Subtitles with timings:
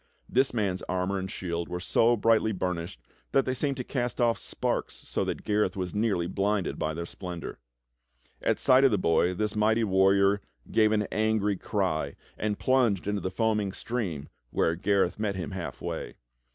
[0.27, 2.99] This man's armor and shield were so brightly burnished
[3.33, 7.05] that they seemed to cast off sparks so that Gareth was nearly blinded by their
[7.05, 7.59] splendor.
[8.43, 11.07] At sight of the boy this mighty GARETH THE KITCHEN KNAVE 47 warrior gave an
[11.11, 16.15] angry cry and plunged into the foaming stream, where Gareth met him half way.